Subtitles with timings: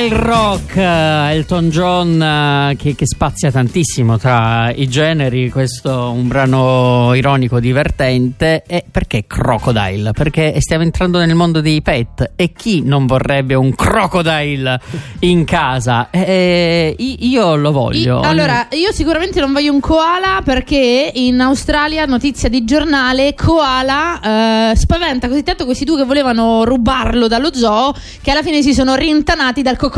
[0.00, 7.12] il rock, Elton John eh, che, che, spazia tantissimo tra i generi, questo un brano
[7.14, 8.62] ironico, divertente.
[8.66, 10.12] E perché Crocodile?
[10.12, 14.80] Perché stiamo entrando nel mondo dei pet e chi non vorrebbe un crocodile
[15.20, 16.08] in casa?
[16.10, 18.20] E, io lo voglio.
[18.20, 24.70] I, allora, io sicuramente non voglio un koala perché in Australia, notizia di giornale, koala
[24.70, 28.72] eh, spaventa così tanto questi due che volevano rubarlo dallo zoo che alla fine si
[28.72, 29.88] sono rintanati dal coccodrillo.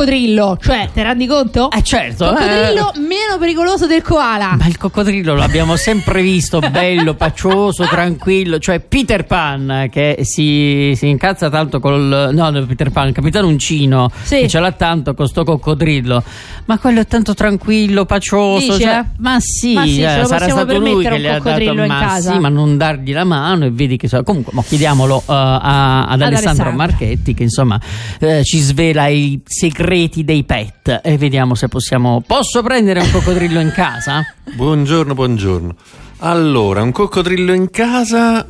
[0.61, 1.71] Cioè, ti rendi conto?
[1.71, 2.27] Eh certo.
[2.27, 2.99] Coccodrillo eh.
[2.99, 4.57] meno pericoloso del koala.
[4.57, 8.59] Ma il coccodrillo l'abbiamo sempre visto bello, paccioso, tranquillo.
[8.59, 12.31] Cioè, Peter Pan che si, si incazza tanto col.
[12.33, 14.41] No, Peter Pan, il capitano Uncino sì.
[14.41, 16.23] che ce l'ha tanto con sto coccodrillo.
[16.65, 18.79] Ma quello è tanto tranquillo, paccioso.
[18.79, 21.75] Cioè, ma sì, ma sì sarà stato lui che gli ha dato.
[21.75, 24.09] Ma sì, ma non dargli la mano e vedi che.
[24.23, 27.81] Comunque, mo chiediamolo uh, a, ad, ad Alessandro, Alessandro Marchetti che insomma
[28.21, 29.82] eh, ci svela i segreti
[30.25, 32.23] dei pet e vediamo se possiamo.
[32.27, 34.23] Posso prendere un coccodrillo in casa?
[34.55, 35.75] Buongiorno, buongiorno.
[36.19, 38.47] Allora, un coccodrillo in casa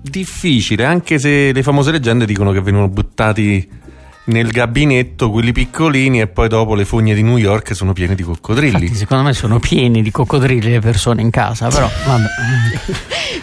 [0.00, 3.84] difficile, anche se le famose leggende dicono che vengono buttati
[4.26, 8.22] nel gabinetto quelli piccolini e poi dopo le fogne di New York sono piene di
[8.22, 8.82] coccodrilli.
[8.82, 12.26] Infatti, secondo me sono pieni di coccodrilli le persone in casa, però vabbè.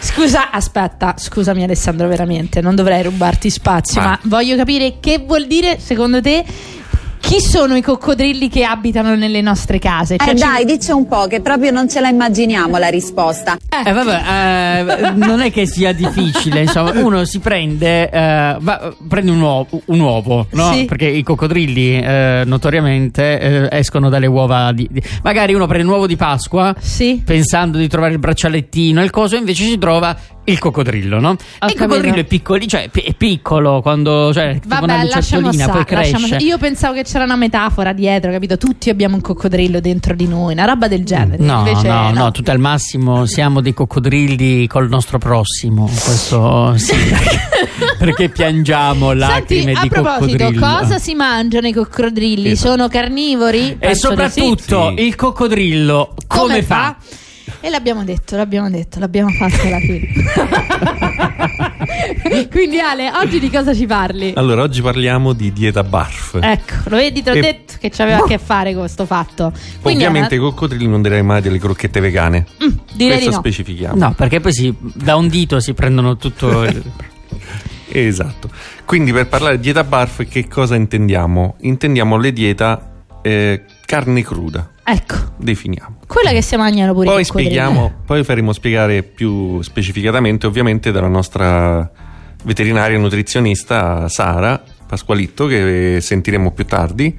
[0.00, 5.46] Scusa, aspetta, scusami Alessandro, veramente, non dovrei rubarti spazio, ma, ma voglio capire che vuol
[5.46, 6.44] dire secondo te
[7.24, 10.18] chi sono i coccodrilli che abitano nelle nostre case?
[10.18, 10.44] Cioè, eh ci...
[10.44, 13.56] dai, dice un po' che proprio non ce la immaginiamo la risposta.
[13.84, 19.30] Eh, vabbè, eh, non è che sia difficile, insomma, uno si prende, eh, va, prende
[19.30, 20.72] un uovo, un uovo no?
[20.74, 20.84] Sì.
[20.84, 25.92] Perché i coccodrilli eh, notoriamente eh, escono dalle uova di, di, Magari uno prende un
[25.92, 27.22] uovo di Pasqua sì.
[27.24, 31.30] pensando di trovare il braccialettino e il coso, invece si trova il coccodrillo, no?
[31.30, 36.36] Ho il coccodrillo è piccolo, cioè è piccolo quando, cioè, Vabbè, una lucertolina, poi cresce.
[36.36, 38.58] Io pensavo che c'era una metafora dietro, capito?
[38.58, 41.42] Tutti abbiamo un coccodrillo dentro di noi, una roba del genere.
[41.42, 45.84] No, Invece, no, no, no, tutto al massimo siamo dei coccodrilli col nostro prossimo.
[45.86, 46.94] Questo sì,
[47.98, 50.44] perché piangiamo lacrime Senti, di coccodrillo.
[50.44, 52.50] A proposito, cosa si mangiano i coccodrilli?
[52.50, 52.70] Esatto.
[52.70, 53.76] Sono carnivori?
[53.78, 55.04] E soprattutto sì.
[55.04, 56.96] il coccodrillo come, come fa?
[56.98, 57.22] fa?
[57.64, 60.06] E l'abbiamo detto, l'abbiamo detto, l'abbiamo fatto alla fine.
[62.50, 64.34] Quindi Ale, oggi di cosa ci parli?
[64.36, 66.36] Allora, oggi parliamo di dieta barf.
[66.42, 67.40] Ecco, lo vedi, ti ho e...
[67.40, 69.50] detto che c'aveva a che fare con questo fatto.
[69.80, 70.46] Quindi Ovviamente una...
[70.46, 72.44] i coccodrilli non direi mai delle crocchette vegane.
[72.62, 73.38] Mm, direi Questo no.
[73.38, 73.96] specifichiamo.
[73.96, 76.82] No, perché poi si, da un dito si prendono tutto il...
[77.88, 78.50] esatto.
[78.84, 81.56] Quindi per parlare di dieta barf che cosa intendiamo?
[81.60, 84.68] Intendiamo le dieta eh, carne cruda.
[84.86, 85.14] Ecco.
[85.38, 86.00] Definiamo.
[86.06, 91.90] Quella che si mangiano pure poi spieghiamo, Poi faremo spiegare più specificatamente ovviamente dalla nostra
[92.44, 97.18] veterinaria nutrizionista Sara Pasqualitto che sentiremo più tardi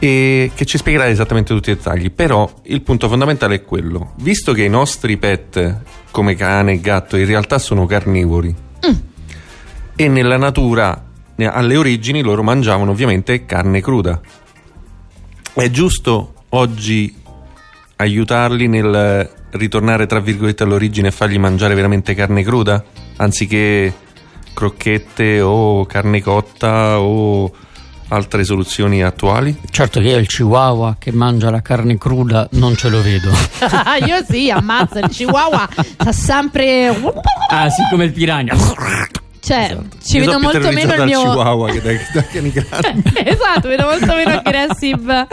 [0.00, 2.10] e che ci spiegherà esattamente tutti i dettagli.
[2.10, 7.16] Però il punto fondamentale è quello, visto che i nostri pet come cane e gatto
[7.16, 8.94] in realtà sono carnivori mm.
[9.94, 11.04] e nella natura
[11.36, 14.20] alle origini loro mangiavano ovviamente carne cruda.
[15.52, 17.14] È giusto oggi
[17.96, 22.82] aiutarli nel ritornare tra virgolette all'origine e fargli mangiare veramente carne cruda
[23.16, 23.92] anziché
[24.54, 27.52] crocchette o carne cotta o
[28.08, 29.56] altre soluzioni attuali?
[29.70, 33.30] Certo che io il chihuahua che mangia la carne cruda non ce lo vedo.
[34.06, 36.88] io sì, ammazza, il chihuahua sta sempre...
[37.50, 38.54] ah sì, come il piranha.
[39.50, 39.96] Cioè, esatto.
[40.00, 42.24] ci vedo molto meno il mio chihuahua che da, da
[43.24, 45.26] Esatto, vedo molto meno aggressive.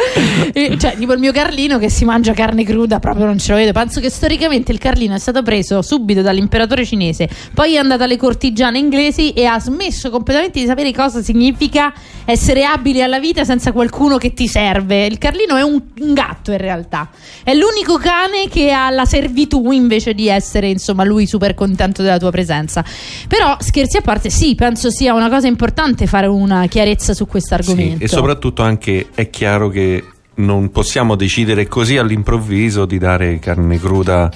[0.80, 3.74] cioè, tipo il mio Carlino che si mangia carne cruda, proprio non ce lo vedo.
[3.74, 8.18] Penso che storicamente il Carlino è stato preso subito dall'imperatore cinese, poi è andato alle
[8.18, 11.94] cortigiane inglesi e ha smesso completamente di sapere cosa significa
[12.26, 15.06] essere abili alla vita senza qualcuno che ti serve.
[15.06, 17.10] Il Carlino è un, un gatto in realtà.
[17.44, 22.18] È l'unico cane che ha la servitù invece di essere, insomma, lui super contento della
[22.18, 22.84] tua presenza.
[23.28, 27.56] Però scherzi a parte, sì, penso sia una cosa importante fare una chiarezza su questo
[27.56, 27.98] argomento.
[27.98, 30.02] Sì, e soprattutto anche è chiaro che
[30.36, 34.32] non possiamo decidere così all'improvviso di dare carne cruda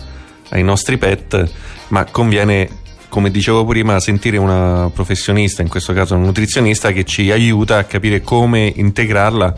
[0.49, 1.49] ai nostri pet,
[1.87, 2.67] ma conviene,
[3.07, 7.85] come dicevo prima, sentire una professionista, in questo caso un nutrizionista, che ci aiuta a
[7.85, 9.53] capire come integrarla,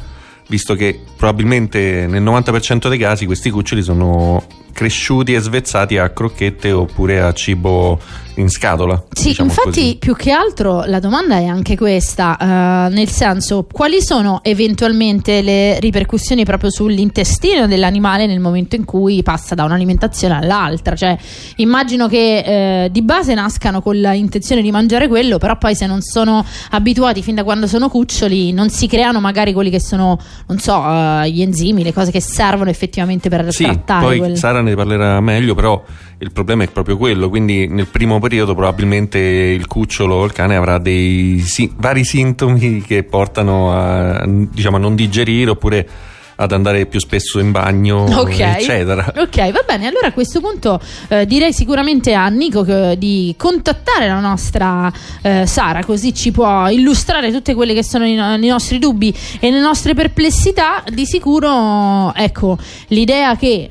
[0.48, 6.72] visto che probabilmente nel 90% dei casi questi cuccioli sono cresciuti e svezzati a crocchette
[6.72, 8.00] oppure a cibo
[8.36, 9.04] in scatola.
[9.12, 9.98] Sì, diciamo infatti così.
[10.00, 15.80] più che altro la domanda è anche questa, eh, nel senso quali sono eventualmente le
[15.80, 20.96] ripercussioni proprio sull'intestino dell'animale nel momento in cui passa da un'alimentazione all'altra?
[20.96, 21.18] Cioè
[21.58, 26.02] immagino che eh, di base nascano con l'intenzione di mangiare quello, però poi se non
[26.02, 30.60] sono abituati fin da quando sono cuccioli non si creano magari quelli che sono, non
[30.60, 34.38] so, eh, gli enzimi, le cose che servono effettivamente per Sì, trattare poi quel...
[34.38, 35.82] Sara ne parlerà meglio, però
[36.20, 40.56] il problema è proprio quello, quindi nel primo periodo probabilmente il cucciolo o il cane
[40.56, 45.88] avrà dei si- vari sintomi che portano a, diciamo, a non digerire oppure
[46.36, 48.40] ad andare più spesso in bagno, Ok.
[48.40, 49.14] eccetera.
[49.18, 49.86] Ok, va bene.
[49.88, 50.80] Allora a questo punto
[51.10, 56.68] eh, direi sicuramente a Nico che- di contattare la nostra eh, Sara, così ci può
[56.70, 60.84] illustrare tutte quelle che sono i, i nostri dubbi e le nostre perplessità.
[60.92, 62.58] Di sicuro, ecco,
[62.88, 63.70] l'idea che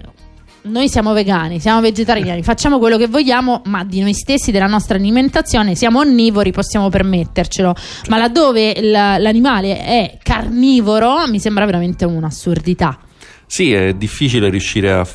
[0.65, 4.97] noi siamo vegani, siamo vegetariani, facciamo quello che vogliamo, ma di noi stessi, della nostra
[4.97, 7.75] alimentazione, siamo onnivori, possiamo permettercelo.
[8.09, 12.99] Ma laddove l'animale è carnivoro, mi sembra veramente un'assurdità.
[13.47, 15.07] Sì, è difficile riuscire a...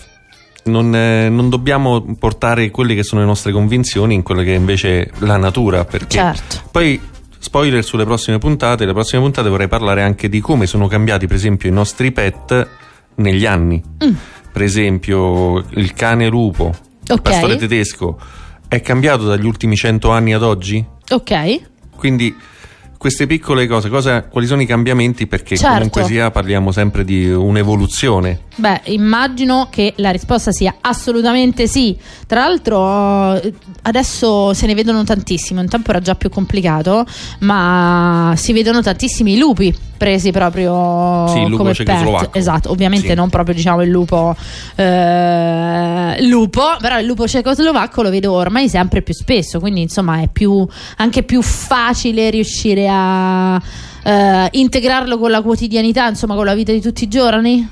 [0.65, 4.57] Non, eh, non dobbiamo portare quelle che sono le nostre convinzioni in quella che è
[4.57, 6.63] invece la natura, perché Certo.
[6.71, 6.99] poi
[7.39, 11.37] spoiler sulle prossime puntate, le prossime puntate vorrei parlare anche di come sono cambiati per
[11.37, 12.67] esempio i nostri pet
[13.15, 13.81] negli anni.
[14.03, 14.13] Mm.
[14.57, 16.73] Per esempio il cane lupo,
[17.03, 17.21] il Ok.
[17.21, 18.17] pastore tedesco,
[18.67, 20.83] è cambiato dagli ultimi 100 anni ad oggi?
[21.11, 21.61] Ok.
[21.95, 22.35] Quindi
[22.97, 25.27] queste piccole cose, cosa- quali sono i cambiamenti?
[25.27, 25.73] Perché Certo.
[25.75, 28.41] comunque sia parliamo sempre di un'evoluzione.
[28.55, 31.95] Beh, immagino che la risposta sia assolutamente sì.
[32.25, 33.39] Tra l'altro,
[33.83, 35.59] adesso se ne vedono tantissimi.
[35.59, 37.05] Un tempo era già più complicato,
[37.41, 42.29] ma si vedono tantissimi lupi presi proprio Sì, il lupo come pet.
[42.33, 43.13] Esatto, ovviamente Sì.
[43.15, 44.35] non proprio diciamo il lupo
[44.75, 50.27] eh, lupo, però il lupo cecoslovacco lo vedo ormai sempre più spesso, quindi insomma è
[50.31, 50.65] più
[50.97, 53.61] anche più facile riuscire a
[54.03, 57.67] eh, integrarlo con la quotidianità, insomma, con la vita di tutti i giorni.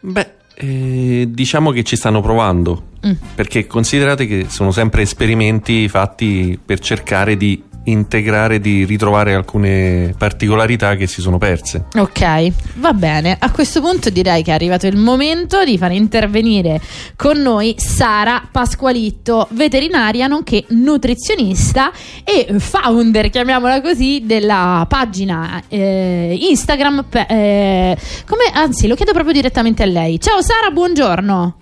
[0.00, 2.94] Beh, eh, diciamo che ci stanno provando.
[3.06, 3.12] Mm.
[3.34, 10.94] Perché considerate che sono sempre esperimenti fatti per cercare di integrare, di ritrovare alcune particolarità
[10.96, 11.86] che si sono perse.
[11.96, 13.36] Ok, va bene.
[13.38, 16.80] A questo punto direi che è arrivato il momento di far intervenire
[17.16, 21.90] con noi Sara Pasqualitto, veterinaria nonché nutrizionista
[22.24, 27.06] e founder, chiamiamola così, della pagina eh, Instagram.
[27.08, 27.96] pe- eh,
[28.26, 30.20] come, anzi, lo chiedo proprio direttamente a lei.
[30.20, 31.54] Ciao Sara, buongiorno.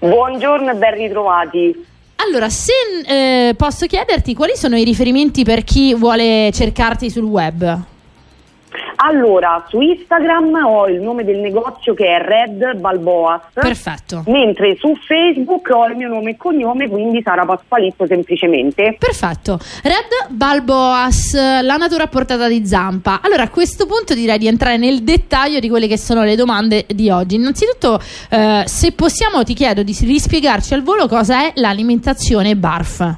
[0.00, 1.88] Buongiorno e ben ritrovati.
[2.26, 2.72] Allora, se
[3.06, 7.84] eh, posso chiederti quali sono i riferimenti per chi vuole cercarti sul web?
[9.02, 14.24] Allora, su Instagram ho il nome del negozio che è Red Balboas, Perfetto.
[14.26, 18.96] mentre su Facebook ho il mio nome e cognome, quindi Sara Pasqualitto semplicemente.
[18.98, 19.58] Perfetto.
[19.82, 23.20] Red Balboas, la natura a portata di zampa.
[23.22, 26.84] Allora, a questo punto direi di entrare nel dettaglio di quelle che sono le domande
[26.86, 27.36] di oggi.
[27.36, 27.98] Innanzitutto,
[28.30, 33.14] eh, se possiamo, ti chiedo di rispiegarci al volo cosa è l'alimentazione BARF.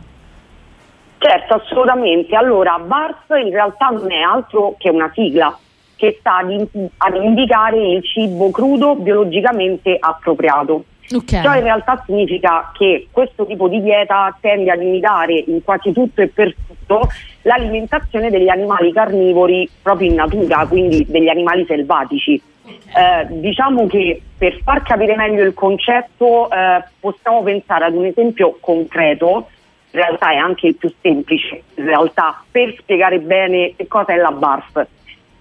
[1.18, 2.36] Certo, assolutamente.
[2.36, 5.56] Allora, BARF in realtà non è altro che una sigla
[6.02, 10.82] che sta ad, in- ad indicare il cibo crudo biologicamente appropriato.
[11.14, 11.40] Ok.
[11.42, 16.20] Ciò in realtà significa che questo tipo di dieta tende a limitare in quasi tutto
[16.20, 17.08] e per tutto
[17.42, 22.42] l'alimentazione degli animali carnivori proprio in natura, quindi degli animali selvatici.
[22.64, 28.56] Eh, diciamo che per far capire meglio il concetto eh, possiamo pensare ad un esempio
[28.58, 29.46] concreto,
[29.92, 34.16] in realtà è anche il più semplice, in realtà, per spiegare bene che cosa è
[34.16, 34.86] la BARF.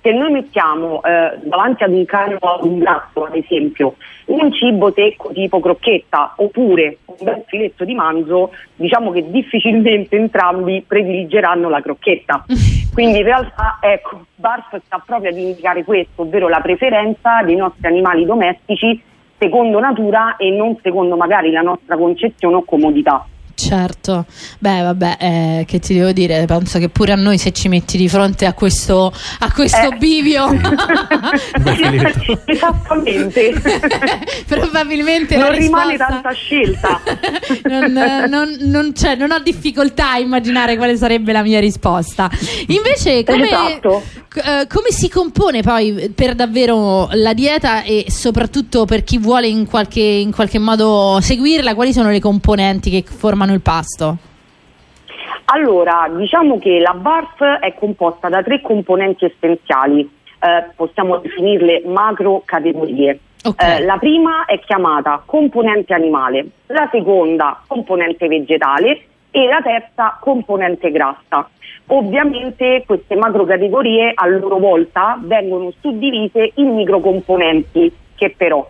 [0.02, 4.52] Se noi mettiamo eh, davanti ad un cane o ad un gatto, ad esempio, un
[4.52, 11.70] cibo secco tipo crocchetta oppure un bel filetto di manzo, diciamo che difficilmente entrambi prediligeranno
[11.70, 12.46] la crocchetta.
[12.94, 17.88] Quindi in realtà, ecco, BARF sta proprio ad indicare questo, ovvero la preferenza dei nostri
[17.88, 19.02] animali domestici
[19.38, 23.26] secondo natura e non secondo magari la nostra concezione o comodità.
[23.62, 24.26] Certo,
[24.60, 26.46] beh, vabbè, eh, che ti devo dire?
[26.46, 29.98] Penso che pure a noi, se ci metti di fronte a questo, a questo Eh.
[29.98, 30.48] bivio,
[32.46, 33.54] Esattamente.
[34.48, 37.02] probabilmente non rimane risposta- tanta scelta.
[37.70, 37.92] non,
[38.30, 42.30] non- non c'è- non ho difficoltà a immaginare quale sarebbe la mia risposta.
[42.68, 44.04] Invece, come, Esatto.
[44.34, 49.68] Eh, come si compone poi per davvero la dieta e soprattutto per chi vuole in
[49.68, 51.76] qualche, in qualche modo seguirla?
[51.76, 54.18] Quali sono le componenti che formano il pasto?
[55.46, 62.42] Allora, diciamo che la BARF è composta da tre componenti essenziali, eh, possiamo definirle macro
[62.46, 63.20] categorie.
[63.44, 63.82] Okay.
[63.82, 70.92] Eh, la prima è chiamata componente animale, la seconda componente vegetale e la terza componente
[70.92, 71.50] grassa.
[71.88, 78.70] Ovviamente queste macrocategorie a loro volta vengono suddivise in microcomponenti che però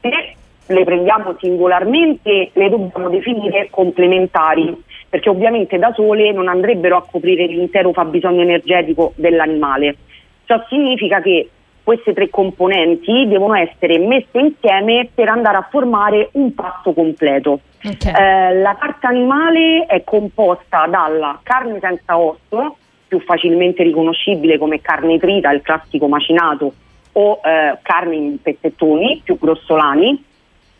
[0.00, 7.06] se le prendiamo singolarmente le dobbiamo definire complementari perché ovviamente da sole non andrebbero a
[7.08, 9.96] coprire l'intero fabbisogno energetico dell'animale.
[10.44, 11.48] Ciò significa che
[11.86, 17.60] queste tre componenti devono essere messe insieme per andare a formare un pasto completo.
[17.80, 18.12] Okay.
[18.12, 25.16] Eh, la carta animale è composta dalla carne senza osso, più facilmente riconoscibile come carne
[25.20, 26.72] trita, il classico macinato,
[27.12, 30.24] o eh, carne in pezzettoni più grossolani,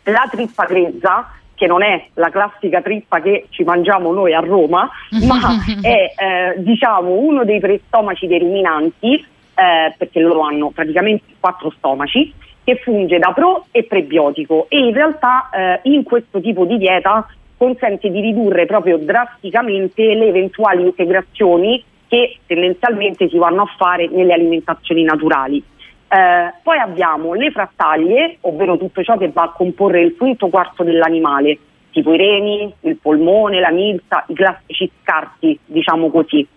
[0.03, 4.89] la trippa grezza, che non è la classica trippa che ci mangiamo noi a Roma,
[5.25, 5.39] ma
[5.81, 5.87] è
[6.17, 9.25] eh, diciamo uno dei tre stomaci dei ruminanti,
[9.57, 12.31] eh, perché loro hanno praticamente quattro stomaci,
[12.63, 17.25] che funge da pro e prebiotico e in realtà eh, in questo tipo di dieta
[17.57, 24.33] consente di ridurre proprio drasticamente le eventuali integrazioni che tendenzialmente si vanno a fare nelle
[24.33, 25.57] alimentazioni naturali.
[25.57, 30.83] Eh, poi abbiamo le frattaglie, ovvero tutto ciò che va a comporre il quinto quarto
[30.83, 31.57] dell'animale,
[31.91, 36.47] tipo i reni, il polmone, la milza, i classici scarti, diciamo così,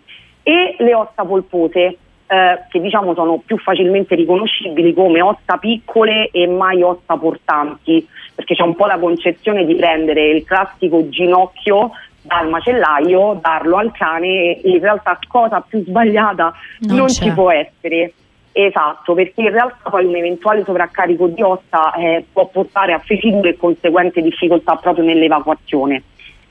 [0.42, 1.96] e le ossa polpose,
[2.32, 8.54] eh, che diciamo sono più facilmente riconoscibili come ossa piccole e mai ossa portanti, perché
[8.54, 11.90] c'è un po' la concezione di prendere il classico ginocchio
[12.22, 17.50] dal macellaio, darlo al cane e in realtà cosa più sbagliata non, non ci può
[17.50, 18.12] essere.
[18.52, 23.50] Esatto, perché in realtà poi un eventuale sovraccarico di ossa eh, può portare a feciture
[23.50, 26.02] e conseguente difficoltà proprio nell'evacuazione.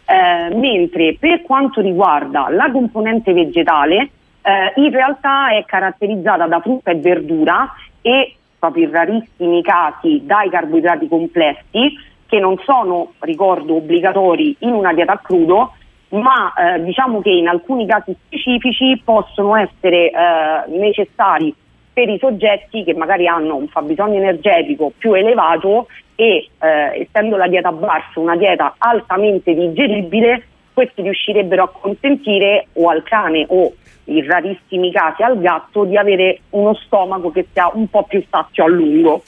[0.06, 4.10] Eh, mentre per quanto riguarda la componente vegetale,
[4.50, 10.50] eh, in realtà è caratterizzata da frutta e verdura e proprio in rarissimi casi dai
[10.50, 11.94] carboidrati complessi
[12.26, 15.74] che non sono, ricordo, obbligatori in una dieta crudo,
[16.10, 21.54] ma eh, diciamo che in alcuni casi specifici possono essere eh, necessari
[21.92, 27.48] per i soggetti che magari hanno un fabbisogno energetico più elevato e eh, essendo la
[27.48, 33.74] dieta BARF una dieta altamente digeribile, questi riuscirebbero a consentire o al cane o
[34.10, 38.66] in rarissimi casi al gatto di avere uno stomaco che sia un po' più sazio
[38.66, 39.24] a lungo.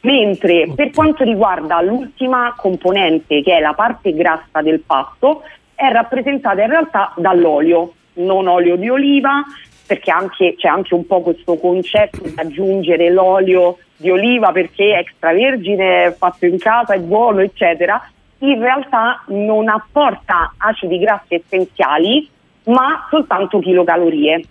[0.00, 5.42] Mentre per quanto riguarda l'ultima componente, che è la parte grassa del pasto,
[5.74, 9.42] è rappresentata in realtà dall'olio, non olio di oliva,
[9.86, 14.98] perché anche, c'è anche un po' questo concetto di aggiungere l'olio di oliva perché è
[14.98, 18.00] extravergine, fatto in casa, è buono, eccetera.
[18.40, 22.28] In realtà non apporta acidi grassi essenziali,
[22.64, 24.44] ma soltanto chilocalorie.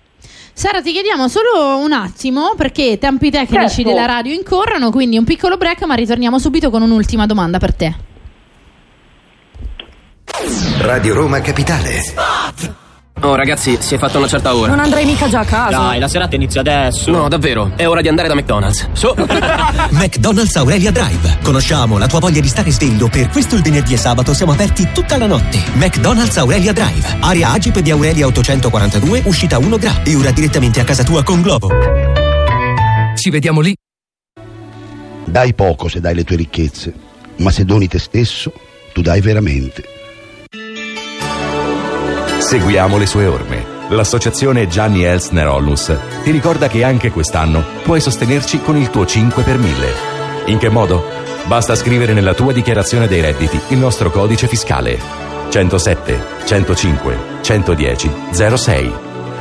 [0.54, 3.90] Sara, ti chiediamo solo un attimo perché i tempi tecnici certo.
[3.90, 7.96] della radio incorrono, quindi un piccolo break, ma ritorniamo subito con un'ultima domanda per te.
[10.82, 12.02] Radio Roma Capitale.
[12.02, 12.87] Spot!
[13.22, 14.70] Oh ragazzi, si è fatta una certa ora.
[14.70, 15.78] Non andrei mica già a casa.
[15.78, 17.10] Dai, la serata inizia adesso.
[17.10, 17.72] No, davvero.
[17.76, 18.90] È ora di andare da McDonald's.
[18.94, 19.12] Su.
[19.92, 21.40] McDonald's Aurelia Drive.
[21.42, 23.08] Conosciamo la tua voglia di stare sveglio.
[23.08, 25.60] Per questo il venerdì e sabato siamo aperti tutta la notte.
[25.74, 27.18] McDonald's Aurelia Drive.
[27.22, 30.04] Area Agip di Aurelia 842, uscita 1 Gra.
[30.04, 31.70] E ora direttamente a casa tua con Globo.
[33.16, 33.76] Ci vediamo lì.
[35.26, 36.94] Dai poco se dai le tue ricchezze,
[37.38, 38.54] ma se doni te stesso,
[38.94, 39.97] tu dai veramente.
[42.48, 43.66] Seguiamo le sue orme.
[43.90, 49.44] L'associazione Gianni Elsner Ollus ti ricorda che anche quest'anno puoi sostenerci con il tuo 5
[49.44, 49.88] per 1000.
[50.46, 51.04] In che modo?
[51.44, 54.98] Basta scrivere nella tua dichiarazione dei redditi il nostro codice fiscale
[55.50, 58.94] 107 105 110 06.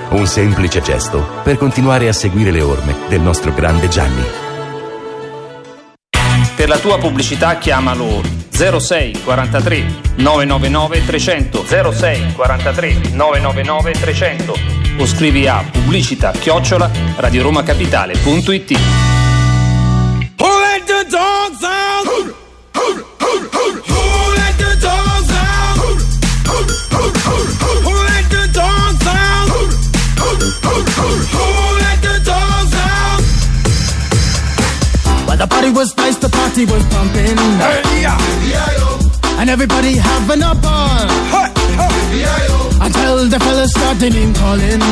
[0.08, 4.24] Un semplice gesto per continuare a seguire le orme del nostro grande Gianni.
[6.56, 9.84] Per la tua pubblicità chiamalo 06 43
[10.16, 14.54] 999 300 06 43 999 300
[14.98, 18.78] o scrivi a pubblicità chiocciola radioromacapitale.it
[36.56, 37.36] party was pumping.
[38.00, 39.40] Yeah.
[39.40, 41.08] and everybody having a ball.
[41.28, 41.98] Hey, hey.
[42.80, 44.82] Until the fellas started name calling.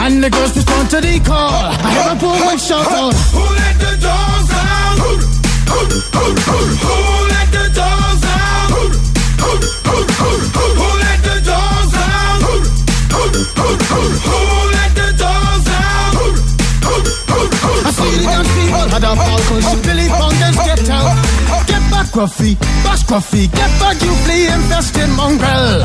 [0.00, 1.50] And the girls respond to the call.
[1.86, 3.14] I have a poor one shout out.
[3.36, 4.98] Who let the dogs out?
[5.02, 5.10] Who,
[7.32, 8.70] let the dogs out?
[8.72, 9.12] Who, let
[9.92, 10.04] the
[10.40, 10.50] dogs out?
[10.56, 12.26] Who, let the dogs out?
[22.16, 25.84] Scruffy, pas scruffy, get back you flea infested mongrel.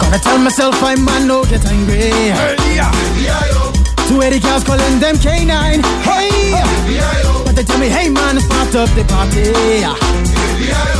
[0.00, 1.94] Gonna tell myself I'm man, no get angry.
[1.94, 2.90] Hey, yeah,
[3.22, 5.78] yeah, Two eighty cows calling them K9.
[6.02, 6.50] Hey,
[7.44, 9.46] but they tell me, hey man, start up the party.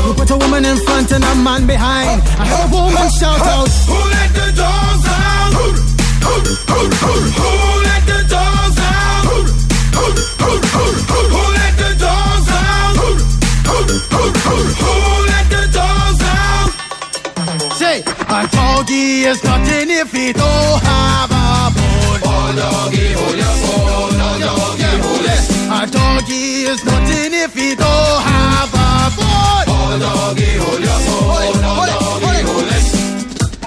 [0.06, 2.22] You put a woman in front and a man behind.
[2.38, 5.52] I heard a woman shout out, Who let the dogs out?
[5.58, 5.66] Who,
[6.22, 6.34] who,
[6.70, 7.12] who, who,
[7.42, 8.51] who let the dogs
[19.02, 22.20] is nothing if he don't have a bone.
[22.24, 24.20] Oh, doggy, hold your bone.
[24.20, 25.42] Oh, doggy, hold it.
[25.70, 29.66] A doggy is nothing if he don't have a bone.
[29.68, 31.62] Oh, doggy, hold your bone.
[31.64, 32.84] Oh, doggy, hold it.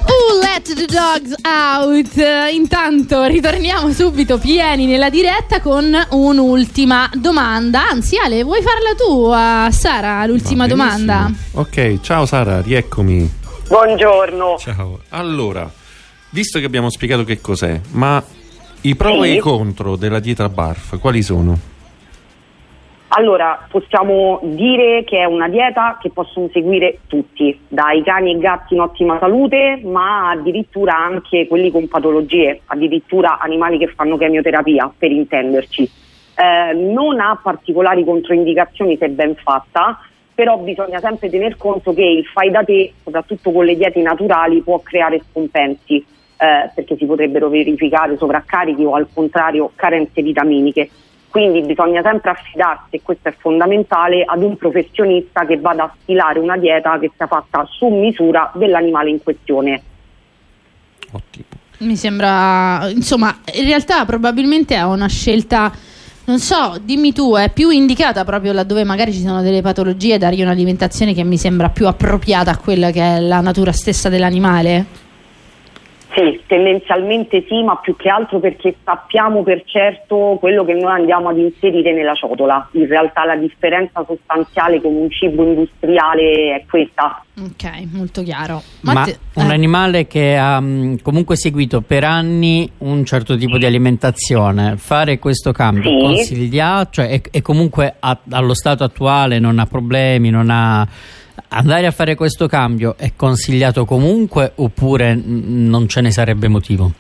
[0.08, 2.16] Who let the dogs out?
[2.54, 7.90] Intanto ritorniamo subito pieni nella diretta con un'ultima domanda.
[7.90, 11.30] Anzi, Ale, vuoi farla tu a Sara l'ultima domanda?
[11.54, 13.44] Ok, ciao Sara, rieccomi.
[13.68, 14.58] Buongiorno.
[14.58, 15.00] Ciao.
[15.10, 15.70] Allora,
[16.32, 18.24] visto che abbiamo spiegato che cos'è, ma
[18.82, 19.30] i pro Sì.
[19.30, 21.58] e i contro della dieta BARF quali sono?
[23.08, 28.74] Allora, possiamo dire che è una dieta che possono seguire tutti, dai cani e gatti
[28.74, 35.12] in ottima salute, ma addirittura anche quelli con patologie, addirittura animali che fanno chemioterapia, per
[35.12, 35.90] intenderci.
[36.36, 39.98] Eh, non ha particolari controindicazioni se ben fatta,
[40.36, 44.62] però bisogna sempre tener conto che il fai da te, soprattutto con le diete naturali,
[44.62, 46.06] può creare scompensi,
[46.38, 50.90] eh, perché si potrebbero verificare sovraccarichi o al contrario carenze vitaminiche.
[51.30, 56.40] Quindi bisogna sempre affidarsi, e questo è fondamentale, ad un professionista che vada a stilare
[56.40, 59.82] una dieta che sia fatta su misura dell'animale in questione.
[61.80, 65.72] Mi sembra, insomma, in realtà probabilmente è una scelta,
[66.26, 70.42] non so, dimmi tu, è più indicata proprio laddove magari ci sono delle patologie, dargli
[70.42, 75.05] un'alimentazione che mi sembra più appropriata a quella che è la natura stessa dell'animale?
[76.16, 81.28] Sì, tendenzialmente sì, ma più che altro perché sappiamo per certo quello che noi andiamo
[81.28, 82.70] ad inserire nella ciotola.
[82.72, 87.22] In realtà la differenza sostanziale con un cibo industriale è questa.
[87.38, 88.62] Ok, molto chiaro.
[88.84, 93.58] Ma te- un eh, animale che ha mh, comunque seguito per anni un certo tipo
[93.58, 95.98] di alimentazione, fare questo cambio Sì.
[96.02, 100.88] consiglia, cioè è comunque a- allo stato attuale non ha problemi, non ha
[101.50, 106.92] andare a fare questo cambio è consigliato comunque oppure non ce ne sarebbe motivo?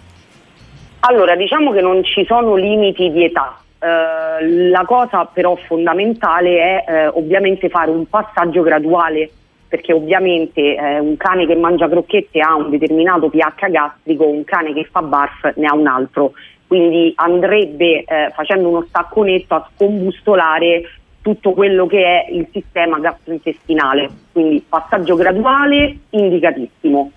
[1.01, 3.59] Allora, diciamo che non ci sono limiti di età.
[3.77, 9.29] Eh, la cosa però fondamentale è eh, ovviamente fare un passaggio graduale,
[9.67, 14.73] perché ovviamente eh, un cane che mangia crocchette ha un determinato pH gastrico, un cane
[14.73, 16.33] che fa barf ne ha un altro.
[16.65, 20.81] Quindi andrebbe eh, facendo uno stacconetto a scombustolare
[21.25, 24.07] tutto quello che è il sistema gastrointestinale.
[24.31, 27.09] Quindi passaggio graduale, indicatissimo.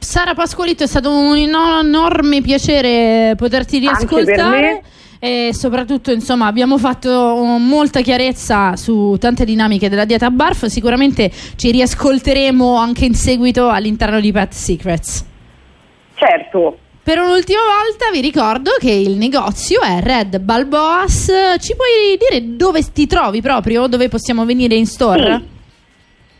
[0.00, 4.82] Sara Pasqualito è stato un eno- enorme piacere poterti riascoltare.
[5.20, 10.64] E soprattutto, insomma, abbiamo fatto molta chiarezza su tante dinamiche della dieta BARF.
[10.64, 15.24] Sicuramente ci riascolteremo anche in seguito all'interno di Pet Secrets.
[16.14, 16.78] Certo.
[17.06, 21.30] Per un'ultima volta vi ricordo che il negozio è Red Balboas.
[21.60, 23.86] Ci puoi dire dove ti trovi proprio?
[23.86, 25.36] Dove possiamo venire in store?
[25.36, 25.48] Sì.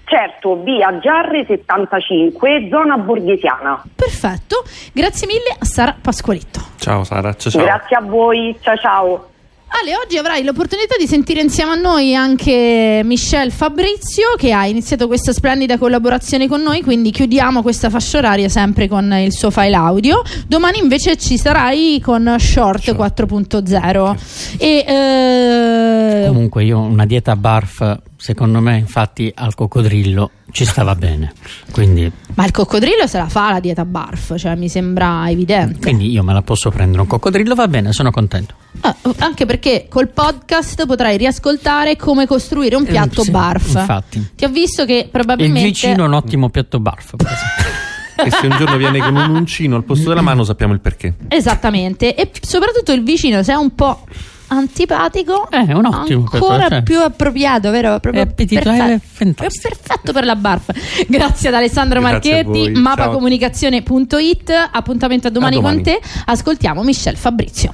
[0.06, 3.80] Certo, via Giarre 75, zona borghesiana.
[3.94, 6.58] Perfetto, grazie mille a Sara Pasqualitto.
[6.80, 7.62] Ciao Sara, ciao ciao.
[7.62, 9.28] Grazie a voi, ciao ciao.
[9.68, 15.08] Ale, oggi avrai l'opportunità di sentire insieme a noi anche Michelle Fabrizio che ha iniziato
[15.08, 19.74] questa splendida collaborazione con noi, quindi chiudiamo questa fascia oraria sempre con il suo file
[19.74, 20.22] audio.
[20.46, 28.60] Domani invece ci sarai con Short 4.0 e eh, Comunque io una dieta barf, secondo
[28.60, 31.32] me infatti al coccodrillo ci stava bene,
[31.72, 35.78] quindi, ma il coccodrillo se la fa la dieta barf, cioè mi sembra evidente.
[35.80, 38.54] quindi io me la posso prendere, un coccodrillo va bene, sono contento.
[38.80, 43.68] Ah, anche perché col podcast potrai riascoltare come costruire un piatto Eh, sì, barf.
[43.74, 44.28] infatti.
[44.36, 47.14] Ti ho visto che Il probabilmente vicino è un ottimo piatto barf.
[47.16, 47.84] per esempio.
[48.18, 51.16] E se un giorno viene con un uncino al posto della mano sappiamo il perché.
[51.28, 54.06] Esattamente, e soprattutto il vicino, se è un po'
[54.48, 57.98] antipatico, Eh, è un ottimo ancora questo, più appropriato, vero?
[58.00, 59.44] Proprio È perfetto.
[59.44, 60.70] È perfetto per la barf.
[61.06, 64.68] Grazie ad Alessandro Grazie Marchetti, mappacomunicazione.it.
[64.72, 65.82] Appuntamento a domani, A domani.
[65.82, 66.00] con te.
[66.26, 67.72] Ascoltiamo Michelle Fabrizio.